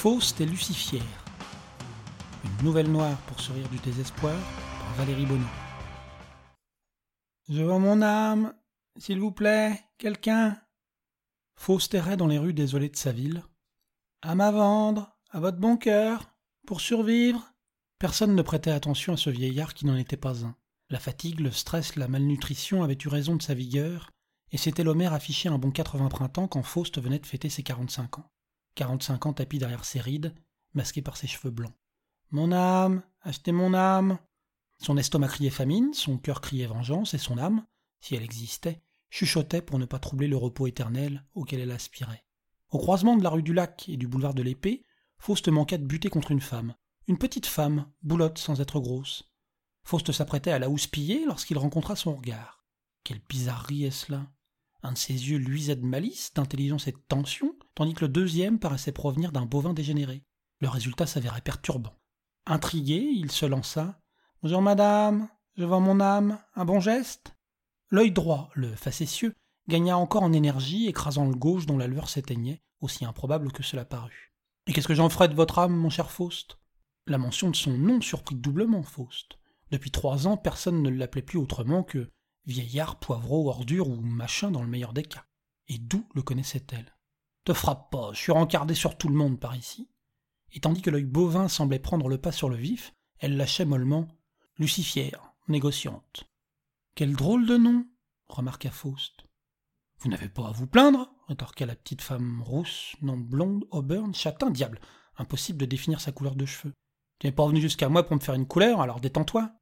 Faust 0.00 0.40
et 0.40 0.46
Lucifière. 0.46 1.24
Une 2.44 2.64
nouvelle 2.64 2.88
noire 2.88 3.18
pour 3.22 3.40
sourire 3.40 3.68
du 3.68 3.78
désespoir 3.78 4.36
Valérie 4.96 5.26
Bonneau. 5.26 5.44
Je 7.48 7.64
vends 7.64 7.80
mon 7.80 8.00
âme, 8.00 8.54
s'il 8.96 9.18
vous 9.18 9.32
plaît, 9.32 9.76
quelqu'un. 9.98 10.56
Faust 11.56 11.92
errait 11.94 12.16
dans 12.16 12.28
les 12.28 12.38
rues 12.38 12.54
désolées 12.54 12.90
de 12.90 12.96
sa 12.96 13.10
ville. 13.10 13.42
Âme 14.22 14.40
à 14.40 14.52
vendre, 14.52 15.18
à 15.30 15.40
votre 15.40 15.58
bon 15.58 15.76
cœur, 15.76 16.30
pour 16.64 16.80
survivre. 16.80 17.52
Personne 17.98 18.36
ne 18.36 18.42
prêtait 18.42 18.70
attention 18.70 19.14
à 19.14 19.16
ce 19.16 19.30
vieillard 19.30 19.74
qui 19.74 19.84
n'en 19.84 19.96
était 19.96 20.16
pas 20.16 20.46
un. 20.46 20.54
La 20.90 21.00
fatigue, 21.00 21.40
le 21.40 21.50
stress, 21.50 21.96
la 21.96 22.06
malnutrition 22.06 22.84
avaient 22.84 22.98
eu 23.04 23.08
raison 23.08 23.34
de 23.34 23.42
sa 23.42 23.54
vigueur, 23.54 24.12
et 24.52 24.58
c'était 24.58 24.84
l'Homère 24.84 25.12
affiché 25.12 25.48
un 25.48 25.58
bon 25.58 25.72
80 25.72 26.08
printemps 26.08 26.46
quand 26.46 26.62
Faust 26.62 27.00
venait 27.02 27.18
de 27.18 27.26
fêter 27.26 27.48
ses 27.48 27.64
45 27.64 28.20
ans. 28.20 28.30
45 28.78 29.26
ans 29.26 29.32
tapis 29.32 29.58
derrière 29.58 29.84
ses 29.84 30.00
rides, 30.00 30.32
masqué 30.72 31.02
par 31.02 31.16
ses 31.16 31.26
cheveux 31.26 31.50
blancs. 31.50 31.74
Mon 32.30 32.52
âme, 32.52 33.02
achetez 33.22 33.50
mon 33.50 33.74
âme. 33.74 34.18
Son 34.78 34.96
estomac 34.96 35.26
criait 35.26 35.50
famine, 35.50 35.92
son 35.94 36.16
cœur 36.16 36.40
criait 36.40 36.68
vengeance, 36.68 37.12
et 37.12 37.18
son 37.18 37.38
âme, 37.38 37.66
si 38.00 38.14
elle 38.14 38.22
existait, 38.22 38.80
chuchotait 39.10 39.62
pour 39.62 39.80
ne 39.80 39.84
pas 39.84 39.98
troubler 39.98 40.28
le 40.28 40.36
repos 40.36 40.68
éternel 40.68 41.26
auquel 41.34 41.58
elle 41.58 41.72
aspirait. 41.72 42.24
Au 42.70 42.78
croisement 42.78 43.16
de 43.16 43.24
la 43.24 43.30
rue 43.30 43.42
du 43.42 43.52
Lac 43.52 43.88
et 43.88 43.96
du 43.96 44.06
boulevard 44.06 44.34
de 44.34 44.42
l'Épée, 44.42 44.84
Faust 45.18 45.48
manqua 45.48 45.76
de 45.76 45.84
buter 45.84 46.08
contre 46.08 46.30
une 46.30 46.40
femme. 46.40 46.76
Une 47.08 47.18
petite 47.18 47.46
femme, 47.46 47.90
boulotte 48.02 48.38
sans 48.38 48.60
être 48.60 48.78
grosse. 48.78 49.24
Faust 49.82 50.12
s'apprêtait 50.12 50.52
à 50.52 50.60
la 50.60 50.70
houspiller 50.70 51.24
lorsqu'il 51.26 51.58
rencontra 51.58 51.96
son 51.96 52.14
regard. 52.14 52.64
Quelle 53.02 53.22
bizarrerie 53.28 53.86
est-ce 53.86 54.12
là? 54.12 54.30
Un 54.84 54.92
de 54.92 54.98
ses 54.98 55.14
yeux 55.14 55.38
luisait 55.38 55.74
de 55.74 55.84
malice, 55.84 56.32
d'intelligence 56.34 56.86
et 56.86 56.92
de 56.92 57.02
tension, 57.08 57.57
tandis 57.78 57.94
que 57.94 58.04
le 58.04 58.08
deuxième 58.08 58.58
paraissait 58.58 58.90
provenir 58.90 59.30
d'un 59.30 59.46
bovin 59.46 59.72
dégénéré. 59.72 60.24
Le 60.58 60.68
résultat 60.68 61.06
s'avérait 61.06 61.42
perturbant. 61.42 61.94
Intrigué, 62.44 62.96
il 62.96 63.30
se 63.30 63.46
lança. 63.46 64.00
Bonjour 64.42 64.60
madame, 64.60 65.28
je 65.54 65.64
vends 65.64 65.78
mon 65.78 66.00
âme, 66.00 66.40
un 66.56 66.64
bon 66.64 66.80
geste? 66.80 67.36
L'œil 67.90 68.10
droit, 68.10 68.50
le 68.54 68.74
facétieux, 68.74 69.32
gagna 69.68 69.96
encore 69.96 70.24
en 70.24 70.32
énergie, 70.32 70.88
écrasant 70.88 71.26
le 71.26 71.36
gauche 71.36 71.66
dont 71.66 71.78
la 71.78 71.86
lueur 71.86 72.08
s'éteignait, 72.08 72.64
aussi 72.80 73.04
improbable 73.04 73.52
que 73.52 73.62
cela 73.62 73.84
parut. 73.84 74.34
Et 74.66 74.72
qu'est-ce 74.72 74.88
que 74.88 74.96
j'en 74.96 75.08
ferai 75.08 75.28
de 75.28 75.36
votre 75.36 75.60
âme, 75.60 75.76
mon 75.76 75.88
cher 75.88 76.10
Faust? 76.10 76.58
La 77.06 77.16
mention 77.16 77.48
de 77.48 77.54
son 77.54 77.78
nom 77.78 78.00
surprit 78.00 78.34
doublement 78.34 78.82
Faust. 78.82 79.38
Depuis 79.70 79.92
trois 79.92 80.26
ans, 80.26 80.36
personne 80.36 80.82
ne 80.82 80.90
l'appelait 80.90 81.22
plus 81.22 81.38
autrement 81.38 81.84
que 81.84 82.10
vieillard, 82.44 82.98
poivreau, 82.98 83.48
ordure 83.48 83.88
ou 83.88 84.00
machin 84.00 84.50
dans 84.50 84.62
le 84.62 84.68
meilleur 84.68 84.92
des 84.92 85.04
cas. 85.04 85.26
Et 85.68 85.78
d'où 85.78 86.04
le 86.16 86.22
connaissait-elle? 86.22 86.97
Te 87.48 87.54
frappe 87.54 87.90
pas, 87.90 88.10
je 88.12 88.18
suis 88.18 88.32
rencardé 88.32 88.74
sur 88.74 88.98
tout 88.98 89.08
le 89.08 89.14
monde 89.14 89.40
par 89.40 89.56
ici. 89.56 89.88
Et 90.52 90.60
tandis 90.60 90.82
que 90.82 90.90
l'œil 90.90 91.06
bovin 91.06 91.48
semblait 91.48 91.78
prendre 91.78 92.06
le 92.06 92.18
pas 92.18 92.30
sur 92.30 92.50
le 92.50 92.56
vif, 92.56 92.92
elle 93.20 93.38
lâchait 93.38 93.64
mollement 93.64 94.06
Lucifière, 94.58 95.32
négociante. 95.48 96.24
Quel 96.94 97.16
drôle 97.16 97.46
de 97.46 97.56
nom 97.56 97.86
remarqua 98.28 98.70
Faust. 98.70 99.24
Vous 99.96 100.10
n'avez 100.10 100.28
pas 100.28 100.48
à 100.48 100.50
vous 100.50 100.66
plaindre, 100.66 101.10
rétorqua 101.26 101.64
la 101.64 101.74
petite 101.74 102.02
femme 102.02 102.42
rousse, 102.42 102.96
non 103.00 103.16
blonde, 103.16 103.64
auburn, 103.70 104.14
châtain, 104.14 104.50
diable. 104.50 104.78
Impossible 105.16 105.58
de 105.58 105.64
définir 105.64 106.02
sa 106.02 106.12
couleur 106.12 106.36
de 106.36 106.44
cheveux. 106.44 106.74
Tu 107.18 107.28
n'es 107.28 107.32
pas 107.32 107.46
venu 107.46 107.62
jusqu'à 107.62 107.88
moi 107.88 108.06
pour 108.06 108.14
me 108.14 108.20
faire 108.20 108.34
une 108.34 108.46
couleur, 108.46 108.82
alors 108.82 109.00
détends-toi. 109.00 109.52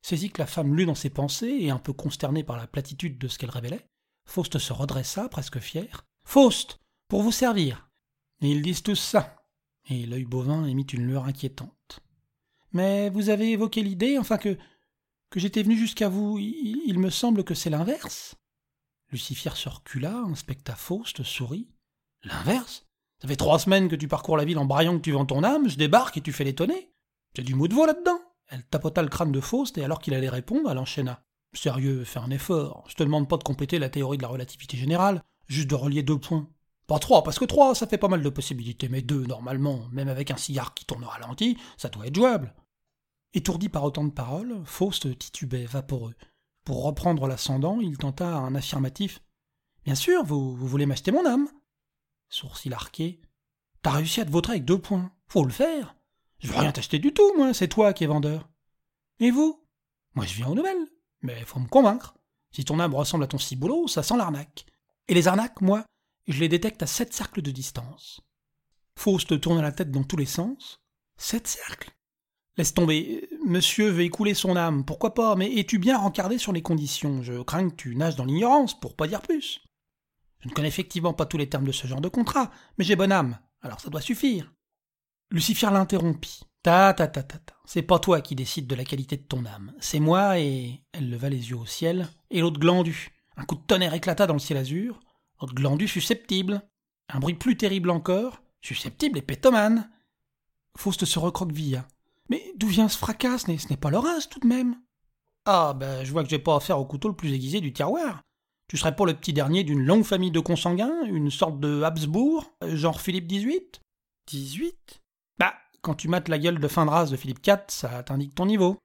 Saisi 0.00 0.30
que 0.30 0.40
la 0.40 0.46
femme 0.46 0.76
lut 0.76 0.86
dans 0.86 0.94
ses 0.94 1.10
pensées, 1.10 1.56
et 1.58 1.70
un 1.70 1.80
peu 1.80 1.92
consterné 1.92 2.44
par 2.44 2.56
la 2.56 2.68
platitude 2.68 3.18
de 3.18 3.26
ce 3.26 3.36
qu'elle 3.36 3.50
révélait, 3.50 3.88
Faust 4.26 4.60
se 4.60 4.72
redressa, 4.72 5.28
presque 5.28 5.58
fier. 5.58 6.06
Faust, 6.24 6.78
pour 7.12 7.22
vous 7.22 7.30
servir. 7.30 7.90
Ils 8.40 8.62
disent 8.62 8.82
tous 8.82 8.96
ça. 8.96 9.36
Et 9.90 10.06
l'œil 10.06 10.24
bovin 10.24 10.64
émit 10.64 10.86
une 10.94 11.06
lueur 11.06 11.26
inquiétante. 11.26 12.00
Mais 12.72 13.10
vous 13.10 13.28
avez 13.28 13.50
évoqué 13.50 13.82
l'idée, 13.82 14.16
enfin 14.16 14.38
que 14.38 14.56
que 15.28 15.38
j'étais 15.38 15.62
venu 15.62 15.76
jusqu'à 15.76 16.08
vous. 16.08 16.38
Il, 16.38 16.98
me 16.98 17.10
semble 17.10 17.44
que 17.44 17.52
c'est 17.52 17.68
l'inverse. 17.68 18.36
Lucifer 19.10 19.50
se 19.56 19.68
recula, 19.68 20.16
inspecta 20.20 20.74
Faust, 20.74 21.22
sourit. 21.22 21.68
L'inverse? 22.22 22.86
Ça 23.20 23.28
fait 23.28 23.36
trois 23.36 23.58
semaines 23.58 23.90
que 23.90 23.96
tu 23.96 24.08
parcours 24.08 24.38
la 24.38 24.46
ville 24.46 24.58
en 24.58 24.64
braillant 24.64 24.96
que 24.96 25.02
tu 25.02 25.12
vends 25.12 25.26
ton 25.26 25.44
âme, 25.44 25.68
je 25.68 25.76
débarque 25.76 26.16
et 26.16 26.22
tu 26.22 26.32
fais 26.32 26.44
l'étonner. 26.44 26.94
J'ai 27.36 27.42
du 27.42 27.54
mot 27.54 27.68
de 27.68 27.74
voix 27.74 27.88
là-dedans. 27.88 28.22
Elle 28.48 28.64
tapota 28.64 29.02
le 29.02 29.10
crâne 29.10 29.32
de 29.32 29.40
Faust 29.42 29.76
et 29.76 29.84
alors 29.84 30.00
qu'il 30.00 30.14
allait 30.14 30.30
répondre, 30.30 30.70
elle 30.70 30.78
enchaîna. 30.78 31.22
Sérieux, 31.52 32.04
fais 32.04 32.20
un 32.20 32.30
effort. 32.30 32.86
Je 32.88 32.94
te 32.94 33.02
demande 33.02 33.28
pas 33.28 33.36
de 33.36 33.44
compléter 33.44 33.78
la 33.78 33.90
théorie 33.90 34.16
de 34.16 34.22
la 34.22 34.28
relativité 34.28 34.78
générale, 34.78 35.22
juste 35.46 35.68
de 35.68 35.74
relier 35.74 36.02
deux 36.02 36.18
points. 36.18 36.48
Pas 36.92 36.98
trois, 36.98 37.22
parce 37.22 37.38
que 37.38 37.46
trois, 37.46 37.74
ça 37.74 37.86
fait 37.86 37.96
pas 37.96 38.08
mal 38.08 38.20
de 38.20 38.28
possibilités, 38.28 38.90
mais 38.90 39.00
deux, 39.00 39.24
normalement, 39.24 39.88
même 39.92 40.08
avec 40.08 40.30
un 40.30 40.36
cigare 40.36 40.74
qui 40.74 40.84
tourne 40.84 41.04
au 41.04 41.08
ralenti, 41.08 41.56
ça 41.78 41.88
doit 41.88 42.06
être 42.06 42.14
jouable. 42.14 42.54
Étourdi 43.32 43.70
par 43.70 43.84
autant 43.84 44.04
de 44.04 44.10
paroles, 44.10 44.60
Faust 44.66 45.18
titubait, 45.18 45.64
vaporeux. 45.64 46.14
Pour 46.64 46.84
reprendre 46.84 47.26
l'ascendant, 47.26 47.80
il 47.80 47.96
tenta 47.96 48.36
un 48.36 48.54
affirmatif. 48.54 49.22
Bien 49.86 49.94
sûr, 49.94 50.22
vous, 50.22 50.54
vous 50.54 50.66
voulez 50.66 50.84
m'acheter 50.84 51.12
mon 51.12 51.24
âme 51.24 51.48
Sourcil 52.28 52.74
arqué. 52.74 53.22
T'as 53.80 53.92
réussi 53.92 54.20
à 54.20 54.26
te 54.26 54.30
vautrer 54.30 54.52
avec 54.52 54.66
deux 54.66 54.78
points. 54.78 55.12
Faut 55.28 55.44
le 55.44 55.50
faire. 55.50 55.96
Je 56.40 56.48
veux 56.48 56.58
rien 56.58 56.72
t'acheter 56.72 56.98
du 56.98 57.14
tout, 57.14 57.32
moi, 57.38 57.54
c'est 57.54 57.68
toi 57.68 57.94
qui 57.94 58.04
es 58.04 58.06
vendeur. 58.06 58.50
Et 59.18 59.30
vous? 59.30 59.64
Moi, 60.14 60.26
je 60.26 60.34
viens 60.34 60.48
aux 60.48 60.54
nouvelles. 60.54 60.88
Mais 61.22 61.42
faut 61.46 61.58
me 61.58 61.68
convaincre. 61.68 62.18
Si 62.50 62.66
ton 62.66 62.80
âme 62.80 62.94
ressemble 62.94 63.24
à 63.24 63.28
ton 63.28 63.38
ciboulot, 63.38 63.88
ça 63.88 64.02
sent 64.02 64.18
l'arnaque. 64.18 64.66
Et 65.08 65.14
les 65.14 65.26
arnaques, 65.26 65.62
moi, 65.62 65.86
je 66.28 66.40
les 66.40 66.48
détecte 66.48 66.82
à 66.82 66.86
sept 66.86 67.12
cercles 67.12 67.42
de 67.42 67.50
distance. 67.50 68.20
Faust 68.96 69.40
tourna 69.40 69.62
la 69.62 69.72
tête 69.72 69.90
dans 69.90 70.04
tous 70.04 70.16
les 70.16 70.26
sens. 70.26 70.80
Sept 71.16 71.46
cercles 71.46 71.92
Laisse 72.58 72.74
tomber. 72.74 73.28
Monsieur 73.46 73.88
veut 73.88 74.02
écouler 74.02 74.34
son 74.34 74.56
âme, 74.56 74.84
pourquoi 74.84 75.14
pas, 75.14 75.36
mais 75.36 75.54
es-tu 75.54 75.78
bien 75.78 75.96
rencardé 75.96 76.36
sur 76.36 76.52
les 76.52 76.60
conditions? 76.60 77.22
Je 77.22 77.42
crains 77.42 77.70
que 77.70 77.76
tu 77.76 77.96
nages 77.96 78.16
dans 78.16 78.26
l'ignorance, 78.26 78.78
pour 78.78 78.94
pas 78.94 79.08
dire 79.08 79.22
plus. 79.22 79.60
Je 80.40 80.48
ne 80.48 80.52
connais 80.52 80.68
effectivement 80.68 81.14
pas 81.14 81.24
tous 81.24 81.38
les 81.38 81.48
termes 81.48 81.66
de 81.66 81.72
ce 81.72 81.86
genre 81.86 82.02
de 82.02 82.08
contrat, 82.08 82.50
mais 82.76 82.84
j'ai 82.84 82.96
bonne 82.96 83.12
âme, 83.12 83.38
alors 83.62 83.80
ça 83.80 83.88
doit 83.88 84.02
suffire. 84.02 84.52
Lucifer 85.30 85.70
l'interrompit. 85.70 86.40
Ta 86.62 86.92
ta 86.92 87.08
ta 87.08 87.22
ta 87.22 87.38
ta. 87.38 87.54
C'est 87.64 87.82
pas 87.82 87.98
toi 87.98 88.20
qui 88.20 88.34
décides 88.34 88.66
de 88.66 88.74
la 88.74 88.84
qualité 88.84 89.16
de 89.16 89.22
ton 89.22 89.46
âme, 89.46 89.72
c'est 89.80 89.98
moi 89.98 90.38
et. 90.38 90.84
Elle 90.92 91.10
leva 91.10 91.30
les 91.30 91.50
yeux 91.50 91.56
au 91.56 91.66
ciel, 91.66 92.08
et 92.30 92.40
l'autre 92.40 92.60
glandu. 92.60 93.12
Un 93.36 93.44
coup 93.44 93.54
de 93.54 93.62
tonnerre 93.62 93.94
éclata 93.94 94.26
dans 94.26 94.34
le 94.34 94.40
ciel 94.40 94.58
azur. 94.58 95.00
Glandu 95.46 95.88
susceptible. 95.88 96.62
Un 97.08 97.20
bruit 97.20 97.34
plus 97.34 97.56
terrible 97.56 97.90
encore. 97.90 98.42
Susceptible 98.60 99.18
et 99.18 99.22
pétomane. 99.22 99.90
Faust 100.76 101.04
se 101.04 101.18
recroquevilla. 101.18 101.86
Mais 102.30 102.52
d'où 102.56 102.68
vient 102.68 102.88
ce 102.88 102.98
fracas? 102.98 103.38
Ce 103.38 103.50
n'est 103.50 103.76
pas 103.76 103.90
Laurence, 103.90 104.28
tout 104.28 104.40
de 104.40 104.46
même. 104.46 104.76
Ah, 105.44 105.74
ben, 105.74 106.04
je 106.04 106.12
vois 106.12 106.22
que 106.22 106.30
j'ai 106.30 106.38
pas 106.38 106.56
affaire 106.56 106.78
au 106.78 106.84
couteau 106.84 107.08
le 107.08 107.16
plus 107.16 107.32
aiguisé 107.32 107.60
du 107.60 107.72
tiroir. 107.72 108.22
Tu 108.68 108.76
serais 108.76 108.96
pas 108.96 109.04
le 109.04 109.14
petit 109.14 109.32
dernier 109.32 109.64
d'une 109.64 109.84
longue 109.84 110.04
famille 110.04 110.30
de 110.30 110.40
consanguins, 110.40 111.02
une 111.04 111.30
sorte 111.30 111.60
de 111.60 111.82
Habsbourg, 111.82 112.50
genre 112.62 113.00
Philippe 113.00 113.28
XVIII 113.28 113.70
18 114.28 115.02
Bah, 115.38 115.54
quand 115.82 115.94
tu 115.94 116.08
mates 116.08 116.28
la 116.28 116.38
gueule 116.38 116.58
de 116.58 116.68
fin 116.68 116.86
de 116.86 116.90
race 116.90 117.10
de 117.10 117.16
Philippe 117.16 117.44
IV, 117.46 117.58
ça 117.68 118.02
t'indique 118.02 118.34
ton 118.34 118.46
niveau. 118.46 118.78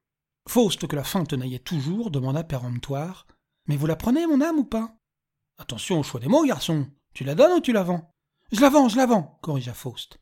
Faust, 0.50 0.88
que 0.88 0.96
la 0.96 1.04
faim 1.04 1.24
tenaillait 1.24 1.60
toujours, 1.60 2.12
demanda 2.12 2.44
péremptoire 2.44 3.28
Mais 3.68 3.78
vous 3.78 3.86
la 3.86 3.96
prenez, 3.96 4.26
mon 4.26 4.42
âme, 4.42 4.58
ou 4.58 4.64
pas? 4.66 4.97
Attention 5.58 6.00
au 6.00 6.04
choix 6.04 6.20
des 6.20 6.28
mots, 6.28 6.46
garçon. 6.46 6.88
Tu 7.14 7.24
la 7.24 7.36
donnes 7.36 7.54
ou 7.54 7.62
tu 7.62 7.72
la 7.72 7.84
vends? 7.84 8.14
Je 8.52 8.62
la 8.62 8.70
vends, 8.70 8.90
je 8.90 8.98
la 8.98 9.06
vends, 9.06 9.40
corrigea 9.42 9.74
Faust. 9.74 10.20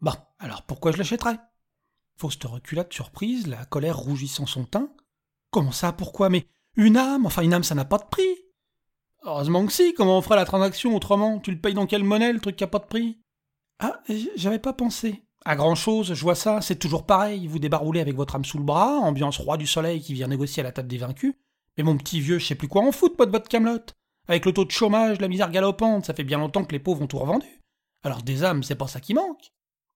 Bah, 0.00 0.34
alors 0.38 0.62
pourquoi 0.62 0.92
je 0.92 0.96
l'achèterais? 0.96 1.38
Faust 2.16 2.42
recula 2.44 2.84
de 2.84 2.92
surprise, 2.92 3.46
la 3.46 3.64
colère 3.64 3.98
rougissant 3.98 4.46
son 4.46 4.64
teint. 4.64 4.92
Comment 5.50 5.72
ça, 5.72 5.92
pourquoi? 5.92 6.30
Mais 6.30 6.46
une 6.76 6.96
âme 6.96 7.26
Enfin, 7.26 7.42
une 7.42 7.54
âme, 7.54 7.64
ça 7.64 7.74
n'a 7.74 7.84
pas 7.84 7.98
de 7.98 8.08
prix 8.10 8.36
Heureusement 9.22 9.66
que 9.66 9.72
si, 9.72 9.92
comment 9.92 10.16
on 10.16 10.22
fera 10.22 10.36
la 10.36 10.46
transaction 10.46 10.96
autrement? 10.96 11.40
Tu 11.40 11.50
le 11.50 11.60
payes 11.60 11.74
dans 11.74 11.86
quelle 11.86 12.04
monnaie, 12.04 12.32
le 12.32 12.40
truc 12.40 12.56
qui 12.56 12.64
a 12.64 12.68
pas 12.68 12.78
de 12.78 12.86
prix? 12.86 13.20
Ah, 13.78 14.00
j'avais 14.36 14.58
pas 14.58 14.72
pensé. 14.72 15.24
À 15.44 15.56
grand 15.56 15.74
chose, 15.74 16.14
je 16.14 16.22
vois 16.22 16.34
ça, 16.34 16.60
c'est 16.60 16.78
toujours 16.78 17.06
pareil, 17.06 17.46
vous 17.46 17.58
débaroulez 17.58 18.00
avec 18.00 18.14
votre 18.14 18.36
âme 18.36 18.44
sous 18.44 18.58
le 18.58 18.64
bras, 18.64 18.98
ambiance 18.98 19.38
roi 19.38 19.56
du 19.56 19.66
soleil 19.66 20.00
qui 20.00 20.14
vient 20.14 20.28
négocier 20.28 20.62
à 20.62 20.64
la 20.64 20.72
table 20.72 20.88
des 20.88 20.98
vaincus. 20.98 21.34
Mais 21.76 21.84
mon 21.84 21.96
petit 21.96 22.20
vieux, 22.20 22.38
je 22.38 22.46
sais 22.46 22.54
plus 22.54 22.68
quoi 22.68 22.82
en 22.82 22.92
foutre, 22.92 23.16
pas 23.16 23.26
de 23.26 23.30
votre 23.30 23.48
camelote. 23.48 23.94
Avec 24.28 24.44
le 24.44 24.52
taux 24.52 24.64
de 24.64 24.70
chômage, 24.70 25.20
la 25.20 25.28
misère 25.28 25.50
galopante, 25.50 26.06
ça 26.06 26.14
fait 26.14 26.24
bien 26.24 26.38
longtemps 26.38 26.64
que 26.64 26.72
les 26.72 26.78
pauvres 26.78 27.02
ont 27.02 27.06
tout 27.06 27.18
revendu. 27.18 27.46
Alors 28.02 28.22
des 28.22 28.44
âmes, 28.44 28.62
c'est 28.62 28.76
pas 28.76 28.86
ça 28.86 29.00
qui 29.00 29.14
manque. 29.14 29.52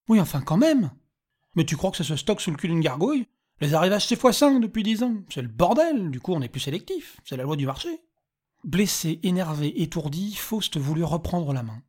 Oui, 0.09 0.21
enfin 0.21 0.41
quand 0.41 0.57
même. 0.57 0.91
Mais 1.55 1.65
tu 1.65 1.77
crois 1.77 1.91
que 1.91 1.97
ça 1.97 2.05
se 2.05 2.17
stocke 2.17 2.41
sous 2.41 2.51
le 2.51 2.57
cul 2.57 2.69
d'une 2.69 2.81
gargouille? 2.81 3.27
Les 3.61 3.75
arrivages 3.75 4.07
c'est 4.07 4.21
x5 4.21 4.61
depuis 4.61 4.83
dix 4.83 5.03
ans. 5.03 5.23
C'est 5.31 5.43
le 5.43 5.49
bordel, 5.49 6.11
du 6.11 6.21
coup 6.21 6.35
on 6.35 6.43
est 6.43 6.49
plus 6.49 6.61
sélectif. 6.61 7.21
C'est 7.25 7.37
la 7.37 7.45
loi 7.45 7.57
du 7.57 7.67
marché. 7.67 7.89
Blessé, 8.65 9.21
énervé, 9.23 9.83
étourdi, 9.83 10.35
Faust 10.35 10.77
voulut 10.77 11.05
reprendre 11.05 11.53
la 11.53 11.63
main. 11.63 11.83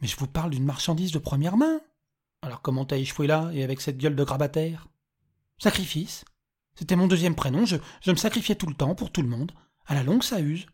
Mais 0.00 0.08
je 0.08 0.16
vous 0.16 0.26
parle 0.26 0.50
d'une 0.50 0.64
marchandise 0.64 1.12
de 1.12 1.18
première 1.18 1.56
main. 1.56 1.80
Alors 2.42 2.60
comment 2.60 2.84
t'as 2.84 2.98
échoué 2.98 3.26
là, 3.26 3.50
et 3.52 3.64
avec 3.64 3.80
cette 3.80 3.98
gueule 3.98 4.16
de 4.16 4.24
grabataire? 4.24 4.88
Sacrifice. 5.58 6.24
C'était 6.74 6.96
mon 6.96 7.08
deuxième 7.08 7.34
prénom, 7.34 7.64
je, 7.64 7.76
je 8.00 8.10
me 8.10 8.16
sacrifiais 8.16 8.54
tout 8.54 8.66
le 8.66 8.74
temps 8.74 8.94
pour 8.94 9.10
tout 9.10 9.22
le 9.22 9.28
monde. 9.28 9.52
À 9.86 9.94
la 9.94 10.04
longue, 10.04 10.22
ça 10.22 10.40
use. 10.40 10.66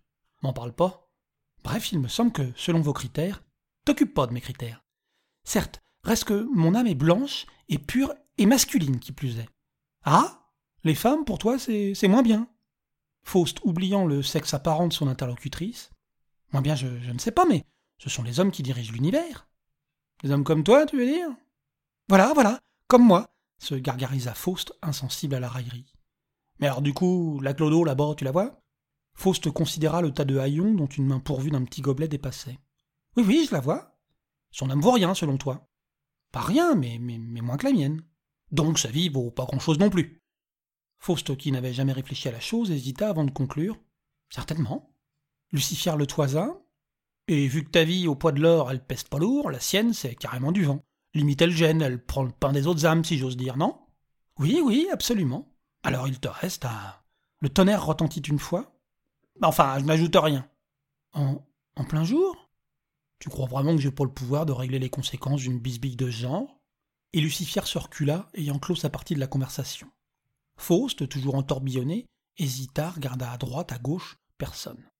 M'en 0.44 0.52
parle 0.52 0.72
pas. 0.72 1.10
Bref, 1.64 1.90
il 1.90 1.98
me 1.98 2.08
semble 2.08 2.30
que, 2.30 2.52
selon 2.54 2.80
vos 2.80 2.92
critères, 2.92 3.42
t'occupe 3.84 4.14
pas 4.14 4.26
de 4.26 4.32
mes 4.32 4.40
critères. 4.40 4.84
Certes, 5.42 5.80
Reste 6.04 6.24
que 6.24 6.46
mon 6.54 6.74
âme 6.74 6.86
est 6.86 6.94
blanche 6.94 7.46
et 7.70 7.78
pure 7.78 8.14
et 8.36 8.44
masculine 8.44 9.00
qui 9.00 9.12
plus 9.12 9.38
est. 9.38 9.48
Ah 10.04 10.50
Les 10.84 10.94
femmes, 10.94 11.24
pour 11.24 11.38
toi, 11.38 11.58
c'est 11.58 12.08
moins 12.08 12.22
bien. 12.22 12.46
Faust, 13.22 13.60
oubliant 13.64 14.04
le 14.04 14.22
sexe 14.22 14.52
apparent 14.52 14.86
de 14.86 14.92
son 14.92 15.08
interlocutrice. 15.08 15.90
Moins 16.52 16.60
bien, 16.60 16.74
je, 16.74 17.00
je 17.00 17.10
ne 17.10 17.18
sais 17.18 17.32
pas, 17.32 17.46
mais 17.46 17.64
ce 17.96 18.10
sont 18.10 18.22
les 18.22 18.38
hommes 18.38 18.52
qui 18.52 18.62
dirigent 18.62 18.92
l'univers. 18.92 19.48
Des 20.22 20.30
hommes 20.30 20.44
comme 20.44 20.62
toi, 20.62 20.84
tu 20.84 20.98
veux 20.98 21.06
dire? 21.06 21.30
Voilà, 22.10 22.34
voilà, 22.34 22.60
comme 22.86 23.06
moi, 23.06 23.34
se 23.58 23.74
gargarisa 23.74 24.34
Faust, 24.34 24.74
insensible 24.82 25.36
à 25.36 25.40
la 25.40 25.48
raillerie. 25.48 25.94
Mais 26.60 26.66
alors 26.66 26.82
du 26.82 26.92
coup, 26.92 27.40
la 27.40 27.54
Clodo 27.54 27.82
là-bas, 27.82 28.14
tu 28.14 28.24
la 28.24 28.30
vois? 28.30 28.60
Faust 29.14 29.50
considéra 29.50 30.02
le 30.02 30.12
tas 30.12 30.24
de 30.24 30.38
haillons 30.38 30.74
dont 30.74 30.86
une 30.86 31.06
main 31.06 31.20
pourvue 31.20 31.50
d'un 31.50 31.64
petit 31.64 31.80
gobelet 31.80 32.08
dépassait. 32.08 32.58
Oui, 33.16 33.24
oui, 33.26 33.46
je 33.48 33.54
la 33.54 33.60
vois. 33.60 33.96
Son 34.50 34.70
âme 34.70 34.80
vaut 34.80 34.92
rien, 34.92 35.14
selon 35.14 35.38
toi. 35.38 35.68
Pas 36.32 36.40
rien, 36.40 36.74
mais, 36.74 36.98
moins 36.98 37.56
que 37.56 37.66
la 37.66 37.72
mienne. 37.72 38.02
Donc 38.50 38.78
sa 38.78 38.88
vie 38.88 39.08
vaut 39.08 39.30
pas 39.30 39.44
grand-chose 39.44 39.78
non 39.78 39.90
plus. 39.90 40.20
Faust, 40.98 41.36
qui 41.36 41.52
n'avait 41.52 41.72
jamais 41.72 41.92
réfléchi 41.92 42.28
à 42.28 42.32
la 42.32 42.40
chose, 42.40 42.70
hésita 42.70 43.08
avant 43.08 43.24
de 43.24 43.30
conclure. 43.30 43.78
Certainement. 44.30 44.94
Lucifer 45.52 45.94
le 45.96 46.06
toisa. 46.06 46.60
Et 47.28 47.46
vu 47.46 47.64
que 47.64 47.70
ta 47.70 47.84
vie, 47.84 48.08
au 48.08 48.16
poids 48.16 48.32
de 48.32 48.40
l'or, 48.40 48.70
elle 48.70 48.84
pèse 48.84 49.04
pas 49.04 49.18
lourd, 49.18 49.50
la 49.50 49.60
sienne, 49.60 49.94
c'est 49.94 50.14
carrément 50.14 50.52
du 50.52 50.64
vent. 50.64 50.82
Limite, 51.14 51.42
elle 51.42 51.52
gêne, 51.52 51.80
elle 51.80 52.04
prend 52.04 52.24
le 52.24 52.32
pain 52.32 52.52
des 52.52 52.66
autres 52.66 52.84
âmes, 52.84 53.04
si 53.04 53.18
j'ose 53.18 53.36
dire, 53.36 53.56
non? 53.56 53.78
Oui, 54.38 54.60
oui, 54.62 54.88
absolument. 54.92 55.54
Alors 55.84 56.08
il 56.08 56.18
te 56.18 56.28
reste 56.28 56.64
à. 56.64 57.04
Le 57.40 57.48
tonnerre 57.48 57.86
retentit 57.86 58.20
une 58.20 58.38
fois. 58.38 58.73
Enfin, 59.42 59.78
je 59.78 59.84
n'ajoute 59.84 60.16
rien. 60.16 60.48
En, 61.12 61.44
en 61.76 61.84
plein 61.84 62.04
jour 62.04 62.50
Tu 63.18 63.28
crois 63.28 63.46
vraiment 63.46 63.74
que 63.74 63.80
j'ai 63.80 63.90
pas 63.90 64.04
le 64.04 64.10
pouvoir 64.10 64.46
de 64.46 64.52
régler 64.52 64.78
les 64.78 64.90
conséquences 64.90 65.42
d'une 65.42 65.58
bisbille 65.58 65.96
de 65.96 66.10
genre? 66.10 66.60
Et 67.12 67.20
Lucifer 67.20 67.62
se 67.64 67.78
recula, 67.78 68.28
ayant 68.34 68.58
clos 68.58 68.74
sa 68.74 68.90
partie 68.90 69.14
de 69.14 69.20
la 69.20 69.26
conversation. 69.26 69.88
Faust, 70.56 71.08
toujours 71.08 71.36
entourbillonné, 71.36 72.06
hésita, 72.38 72.90
regarda 72.90 73.30
à 73.30 73.38
droite, 73.38 73.72
à 73.72 73.78
gauche, 73.78 74.18
personne. 74.38 74.90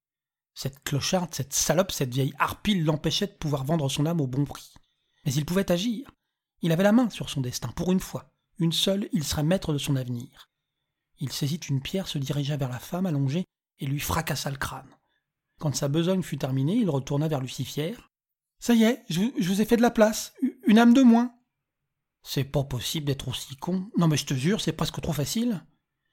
Cette 0.53 0.81
clocharde, 0.83 1.33
cette 1.33 1.53
salope, 1.53 1.91
cette 1.91 2.13
vieille 2.13 2.33
harpile 2.39 2.85
l'empêchait 2.85 3.27
de 3.27 3.33
pouvoir 3.33 3.65
vendre 3.65 3.89
son 3.89 4.05
âme 4.05 4.21
au 4.21 4.27
bon 4.27 4.45
prix. 4.45 4.73
Mais 5.25 5.33
il 5.33 5.45
pouvait 5.45 5.71
agir. 5.71 6.09
Il 6.61 6.71
avait 6.71 6.83
la 6.83 6.93
main 6.93 7.09
sur 7.09 7.29
son 7.29 7.41
destin, 7.41 7.69
pour 7.69 7.91
une 7.91 7.99
fois. 7.99 8.31
Une 8.59 8.71
seule, 8.71 9.09
il 9.11 9.25
serait 9.25 9.43
maître 9.43 9.73
de 9.73 9.77
son 9.77 9.97
avenir. 9.97 10.49
Il 11.19 11.31
saisit 11.31 11.59
une 11.69 11.81
pierre, 11.81 12.07
se 12.07 12.17
dirigea 12.17 12.55
vers 12.55 12.69
la 12.69 12.79
femme 12.79 13.05
allongée 13.05 13.45
et 13.79 13.85
lui 13.85 13.99
fracassa 13.99 14.49
le 14.49 14.57
crâne. 14.57 14.89
Quand 15.59 15.75
sa 15.75 15.87
besogne 15.87 16.23
fut 16.23 16.37
terminée, 16.37 16.75
il 16.75 16.89
retourna 16.89 17.27
vers 17.27 17.41
Lucifer. 17.41 17.95
Ça 18.59 18.73
y 18.73 18.83
est, 18.83 19.03
je, 19.09 19.21
vous 19.43 19.61
ai 19.61 19.65
fait 19.65 19.77
de 19.77 19.81
la 19.81 19.91
place. 19.91 20.33
Une 20.67 20.79
âme 20.79 20.93
de 20.93 21.01
moins. 21.01 21.33
C'est 22.23 22.43
pas 22.43 22.63
possible 22.63 23.05
d'être 23.05 23.27
aussi 23.27 23.55
con. 23.55 23.89
Non 23.97 24.07
mais 24.07 24.17
je 24.17 24.25
te 24.25 24.33
jure, 24.33 24.61
c'est 24.61 24.73
presque 24.73 25.01
trop 25.01 25.13
facile. 25.13 25.63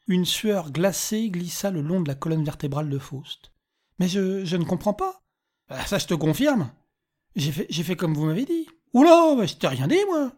Une 0.07 0.25
sueur 0.25 0.71
glacée 0.71 1.31
glissa 1.31 1.71
le 1.71 1.81
long 1.81 2.01
de 2.01 2.09
la 2.09 2.15
colonne 2.15 2.45
vertébrale 2.45 2.91
de 2.91 2.99
Faust. 2.99 3.53
Mais 3.99 4.09
je, 4.09 4.57
ne 4.57 4.65
comprends 4.65 4.95
pas. 4.95 5.23
Ah, 5.69 5.87
ça, 5.87 5.99
je 5.99 6.07
te 6.07 6.15
confirme. 6.15 6.71
J'ai 7.37 7.53
fait, 7.53 7.97
comme 7.97 8.15
vous 8.15 8.27
m'avez 8.27 8.45
dit. 8.45 8.67
Oula, 8.93 9.35
bah, 9.37 9.47
je 9.47 9.55
t'ai 9.55 9.69
rien 9.69 9.87
dit, 9.87 10.05
moi. 10.09 10.33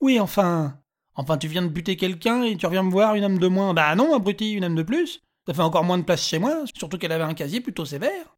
Oui, 0.00 0.18
enfin. 0.18 0.80
Enfin, 1.14 1.36
tu 1.36 1.46
viens 1.46 1.62
de 1.62 1.68
buter 1.68 1.96
quelqu'un 1.96 2.42
et 2.42 2.56
tu 2.56 2.66
reviens 2.66 2.82
me 2.82 2.90
voir 2.90 3.14
une 3.14 3.24
âme 3.24 3.38
de 3.38 3.48
moins. 3.48 3.74
Bah 3.74 3.94
non, 3.94 4.16
abruti, 4.16 4.52
une 4.52 4.64
âme 4.64 4.74
de 4.74 4.82
plus. 4.82 5.20
Ça 5.46 5.54
fait 5.54 5.62
encore 5.62 5.84
moins 5.84 5.98
de 5.98 6.04
place 6.04 6.26
chez 6.26 6.38
moi, 6.38 6.64
surtout 6.74 6.98
qu'elle 6.98 7.12
avait 7.12 7.24
un 7.24 7.34
casier 7.34 7.60
plutôt 7.60 7.84
sévère. 7.84 8.36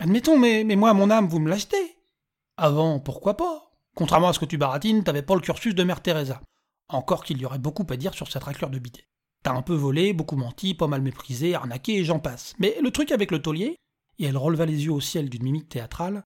Admettons, 0.00 0.38
mais, 0.38 0.64
moi, 0.64 0.92
mon 0.94 1.10
âme, 1.10 1.28
vous 1.28 1.40
me 1.40 1.48
l'achetez. 1.48 1.96
Avant, 2.56 3.00
pourquoi 3.00 3.36
pas? 3.36 3.72
Contrairement 3.94 4.28
à 4.28 4.32
ce 4.32 4.38
que 4.38 4.44
tu 4.44 4.58
baratines, 4.58 5.04
t'avais 5.04 5.22
pas 5.22 5.34
le 5.34 5.40
cursus 5.40 5.74
de 5.74 5.82
Mère 5.82 6.02
Teresa. 6.02 6.40
Encore 6.88 7.24
qu'il 7.24 7.38
y 7.38 7.46
aurait 7.46 7.58
beaucoup 7.58 7.86
à 7.88 7.96
dire 7.96 8.14
sur 8.14 8.30
cette 8.30 8.44
raclure 8.44 8.70
de 8.70 8.78
bidet. 8.78 9.06
T'as 9.42 9.54
un 9.54 9.62
peu 9.62 9.74
volé, 9.74 10.12
beaucoup 10.12 10.36
menti, 10.36 10.74
pas 10.74 10.86
mal 10.86 11.02
méprisé, 11.02 11.54
arnaqué 11.54 11.96
et 11.96 12.04
j'en 12.04 12.18
passe. 12.18 12.54
Mais 12.58 12.76
le 12.82 12.90
truc 12.90 13.10
avec 13.10 13.30
le 13.30 13.40
taulier, 13.40 13.76
et 14.18 14.26
elle 14.26 14.36
releva 14.36 14.66
les 14.66 14.84
yeux 14.84 14.92
au 14.92 15.00
ciel 15.00 15.28
d'une 15.28 15.42
mimique 15.42 15.68
théâtrale, 15.68 16.24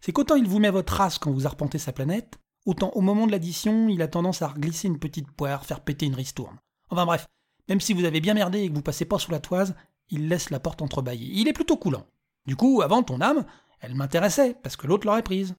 c'est 0.00 0.12
qu'autant 0.12 0.36
il 0.36 0.46
vous 0.46 0.58
met 0.60 0.70
votre 0.70 0.94
race 0.94 1.18
quand 1.18 1.32
vous 1.32 1.46
arpentez 1.46 1.78
sa 1.78 1.92
planète, 1.92 2.38
autant 2.66 2.90
au 2.90 3.00
moment 3.00 3.26
de 3.26 3.32
l'addition, 3.32 3.88
il 3.88 4.02
a 4.02 4.08
tendance 4.08 4.42
à 4.42 4.54
glisser 4.56 4.88
une 4.88 4.98
petite 4.98 5.30
poire, 5.30 5.64
faire 5.64 5.80
péter 5.80 6.06
une 6.06 6.14
ristourne. 6.14 6.58
Enfin 6.90 7.04
bref, 7.04 7.26
même 7.68 7.80
si 7.80 7.92
vous 7.92 8.04
avez 8.04 8.20
bien 8.20 8.34
merdé 8.34 8.60
et 8.60 8.68
que 8.68 8.74
vous 8.74 8.82
passez 8.82 9.04
pas 9.04 9.18
sous 9.18 9.30
la 9.30 9.40
toise, 9.40 9.74
il 10.10 10.28
laisse 10.28 10.50
la 10.50 10.60
porte 10.60 10.82
entrebâillée. 10.82 11.30
Il 11.32 11.48
est 11.48 11.52
plutôt 11.52 11.76
coulant. 11.76 12.06
Du 12.46 12.56
coup, 12.56 12.82
avant 12.82 13.02
ton 13.02 13.20
âme, 13.20 13.44
elle 13.80 13.94
m'intéressait, 13.94 14.54
parce 14.62 14.76
que 14.76 14.86
l'autre 14.86 15.06
l'aurait 15.06 15.22
prise. 15.22 15.54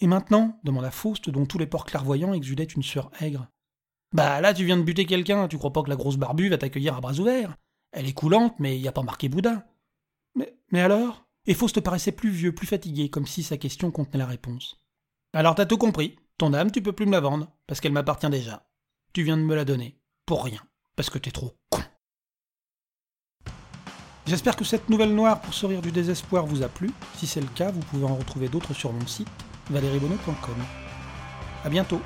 Et 0.00 0.06
maintenant 0.06 0.58
demanda 0.64 0.90
Faust, 0.90 1.30
dont 1.30 1.46
tous 1.46 1.58
les 1.58 1.66
porcs 1.66 1.86
clairvoyants 1.86 2.34
exudaient 2.34 2.64
une 2.64 2.82
sueur 2.82 3.10
aigre. 3.20 3.48
Bah 4.12 4.40
là, 4.40 4.52
tu 4.52 4.64
viens 4.64 4.76
de 4.76 4.82
buter 4.82 5.06
quelqu'un, 5.06 5.48
tu 5.48 5.58
crois 5.58 5.72
pas 5.72 5.82
que 5.82 5.90
la 5.90 5.96
grosse 5.96 6.16
barbue 6.16 6.48
va 6.48 6.58
t'accueillir 6.58 6.96
à 6.96 7.00
bras 7.00 7.18
ouverts 7.18 7.56
Elle 7.92 8.08
est 8.08 8.12
coulante, 8.12 8.54
mais 8.58 8.78
y 8.78 8.88
a 8.88 8.92
pas 8.92 9.02
marqué 9.02 9.28
Bouddha. 9.28 9.66
Mais, 10.34 10.56
mais 10.72 10.80
alors? 10.80 11.26
Et 11.46 11.54
Faust 11.54 11.80
paraissait 11.80 12.12
plus 12.12 12.30
vieux, 12.30 12.54
plus 12.54 12.66
fatigué, 12.66 13.10
comme 13.10 13.26
si 13.26 13.42
sa 13.42 13.56
question 13.56 13.90
contenait 13.90 14.18
la 14.18 14.26
réponse. 14.26 14.80
Alors 15.32 15.54
t'as 15.54 15.66
tout 15.66 15.78
compris. 15.78 16.16
Ton 16.38 16.52
âme, 16.52 16.72
tu 16.72 16.82
peux 16.82 16.92
plus 16.92 17.06
me 17.06 17.12
la 17.12 17.20
vendre, 17.20 17.52
parce 17.66 17.80
qu'elle 17.80 17.92
m'appartient 17.92 18.30
déjà. 18.30 18.66
Tu 19.12 19.22
viens 19.22 19.36
de 19.36 19.42
me 19.42 19.54
la 19.54 19.64
donner. 19.64 20.00
Pour 20.26 20.44
rien. 20.44 20.60
Parce 20.96 21.10
que 21.10 21.18
t'es 21.18 21.30
trop 21.30 21.52
con. 21.70 21.80
J'espère 24.26 24.56
que 24.56 24.64
cette 24.64 24.88
nouvelle 24.88 25.14
noire 25.14 25.40
pour 25.40 25.52
sourire 25.52 25.82
du 25.82 25.92
désespoir 25.92 26.46
vous 26.46 26.62
a 26.62 26.68
plu. 26.68 26.90
Si 27.16 27.26
c'est 27.26 27.40
le 27.40 27.46
cas, 27.48 27.70
vous 27.70 27.80
pouvez 27.80 28.04
en 28.04 28.14
retrouver 28.14 28.48
d'autres 28.48 28.72
sur 28.72 28.92
mon 28.92 29.06
site, 29.06 29.28
valeriebono.com. 29.70 30.56
A 31.64 31.68
bientôt 31.68 32.00